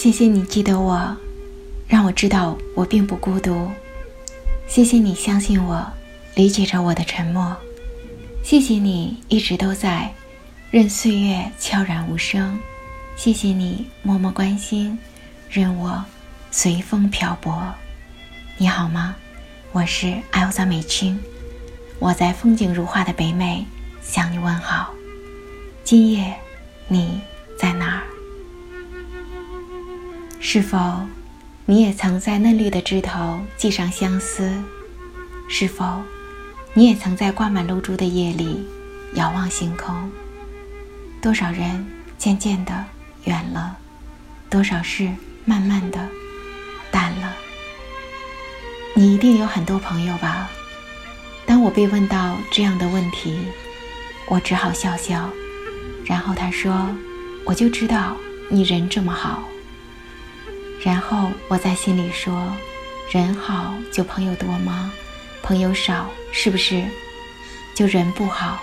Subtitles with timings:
[0.00, 1.16] 谢谢你记得我，
[1.88, 3.68] 让我知道我并不孤独。
[4.68, 5.84] 谢谢你相信我，
[6.36, 7.56] 理解着我的沉默。
[8.44, 10.14] 谢谢你一直都在，
[10.70, 12.56] 任岁月悄然无声。
[13.16, 14.96] 谢谢你默默关心，
[15.50, 16.04] 任我
[16.52, 17.60] 随风漂泊。
[18.56, 19.16] 你好吗？
[19.72, 21.18] 我是艾欧萨美青，
[21.98, 23.66] 我在风景如画的北美
[24.00, 24.94] 向你问好。
[25.82, 26.32] 今夜
[26.86, 27.20] 你
[27.58, 28.17] 在哪儿？
[30.40, 30.78] 是否
[31.66, 34.50] 你也曾在嫩绿的枝头系上相思？
[35.48, 36.02] 是否
[36.74, 38.66] 你也曾在挂满露珠的夜里
[39.14, 40.10] 遥望星空？
[41.20, 41.84] 多少人
[42.16, 42.84] 渐渐的
[43.24, 43.76] 远了，
[44.48, 45.10] 多少事
[45.44, 45.98] 慢慢的
[46.90, 47.34] 淡了。
[48.94, 50.48] 你一定有很多朋友吧？
[51.44, 53.38] 当我被问到这样的问题，
[54.28, 55.28] 我只好笑笑，
[56.04, 56.88] 然后他说
[57.44, 58.16] ：“我就知道
[58.48, 59.42] 你人这么好。”
[60.82, 62.52] 然后我在心里说
[63.10, 64.92] ：“人好就朋友多吗？
[65.42, 66.84] 朋友少是不是
[67.74, 68.62] 就人不好？”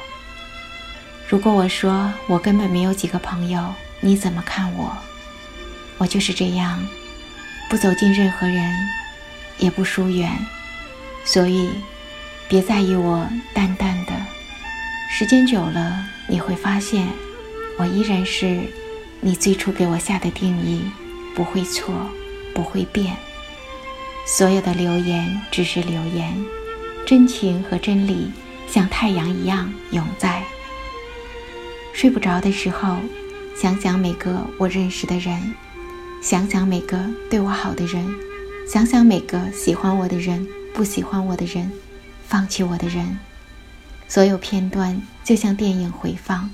[1.27, 4.95] 如果我说我根本没有几个朋友，你怎么看我？
[5.97, 6.85] 我就是这样，
[7.69, 8.71] 不走近任何人，
[9.57, 10.31] 也不疏远，
[11.23, 11.69] 所以
[12.47, 14.13] 别在意我淡淡的。
[15.09, 17.07] 时间久了，你会发现，
[17.77, 18.59] 我依然是
[19.21, 20.83] 你最初给我下的定义。
[21.35, 21.93] 不会错，
[22.53, 23.15] 不会变。
[24.25, 26.33] 所有的流言只是流言，
[27.05, 28.31] 真情和真理
[28.67, 30.43] 像太阳一样永在。
[31.93, 32.97] 睡不着的时候，
[33.55, 35.53] 想想每个我认识的人，
[36.21, 38.03] 想想每个对我好的人，
[38.67, 41.71] 想想每个喜欢我的人、不喜欢我的人、
[42.27, 43.19] 放弃我的人，
[44.07, 46.49] 所有片段就像电影回放，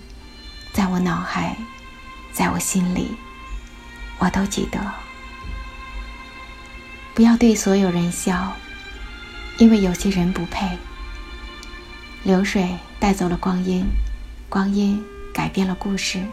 [0.73, 1.55] 在我脑海，
[2.33, 3.11] 在我心里。
[4.21, 4.79] 我都记得，
[7.15, 8.53] 不要对所有人笑，
[9.57, 10.77] 因为有些人不配。
[12.23, 13.83] 流水带走了光阴，
[14.47, 16.23] 光阴改变了故事，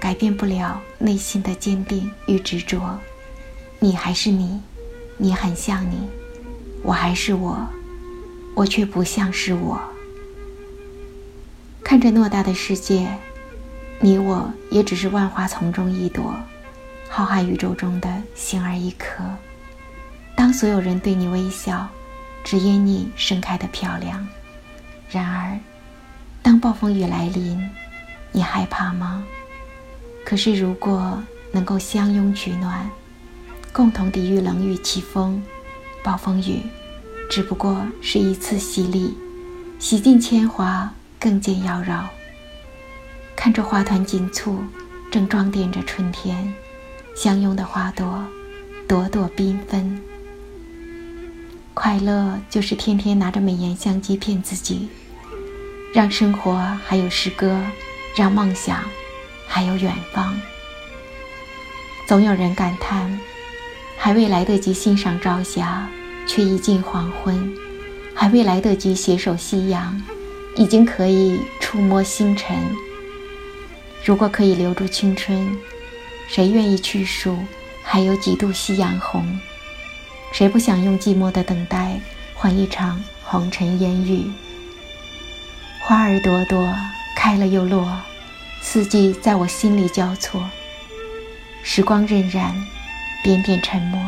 [0.00, 2.98] 改变不了内心的坚定与执着。
[3.80, 4.58] 你还是你，
[5.18, 6.08] 你很像你，
[6.82, 7.68] 我还是我，
[8.54, 9.78] 我却不像是我。
[11.84, 13.14] 看着偌大的世界，
[14.00, 16.34] 你我也只是万花丛中一朵。
[17.12, 19.24] 浩瀚宇宙中的星儿一颗，
[20.36, 21.88] 当所有人对你微笑，
[22.44, 24.24] 只因你盛开的漂亮。
[25.10, 25.58] 然而，
[26.40, 27.68] 当暴风雨来临，
[28.30, 29.24] 你害怕吗？
[30.24, 32.88] 可是，如果能够相拥取暖，
[33.72, 35.42] 共同抵御冷雨凄风，
[36.04, 36.62] 暴风雨
[37.28, 39.18] 只不过是一次洗礼，
[39.80, 40.88] 洗尽铅华，
[41.18, 42.04] 更见妖娆。
[43.34, 44.62] 看着花团锦簇，
[45.10, 46.54] 正装点着春天。
[47.22, 48.24] 相拥的花朵，
[48.88, 50.00] 朵朵缤纷。
[51.74, 54.88] 快乐就是天天拿着美颜相机骗自己，
[55.92, 57.60] 让生活还有诗歌，
[58.16, 58.82] 让梦想
[59.46, 60.34] 还有远方。
[62.06, 63.20] 总有人感叹，
[63.98, 65.86] 还未来得及欣赏朝霞，
[66.26, 67.36] 却已近黄昏；
[68.14, 70.02] 还未来得及携手夕阳，
[70.56, 72.56] 已经可以触摸星辰。
[74.06, 75.54] 如果可以留住青春。
[76.32, 77.36] 谁愿意去数
[77.82, 79.40] 还有几度夕阳红？
[80.30, 82.00] 谁不想用寂寞的等待
[82.34, 84.30] 换一场红尘烟雨？
[85.80, 86.72] 花儿朵朵
[87.16, 88.00] 开了又落，
[88.62, 90.48] 四季在我心里交错。
[91.64, 92.52] 时光荏苒，
[93.24, 94.00] 点点沉默，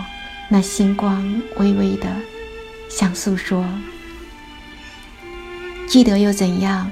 [0.48, 2.06] 那星光微微的，
[2.88, 3.66] 想诉说。
[5.88, 6.88] 记得又怎样？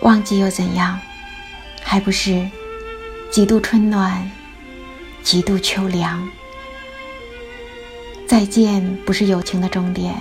[0.00, 0.98] 忘记又怎样？
[1.84, 2.50] 还不是？
[3.34, 4.30] 几度春暖，
[5.24, 6.24] 几度秋凉。
[8.28, 10.14] 再见不是友情的终点，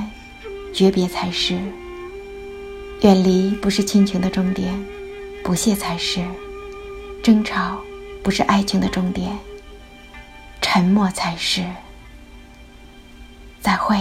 [0.73, 1.57] 诀别才是；
[3.01, 4.83] 远离不是亲情的终点，
[5.43, 6.23] 不屑才是；
[7.21, 7.79] 争吵
[8.23, 9.37] 不是爱情的终点，
[10.59, 11.63] 沉默才是。
[13.61, 13.95] 再会。